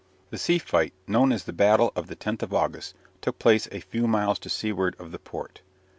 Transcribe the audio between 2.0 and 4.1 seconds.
the Tenth of August, took place a few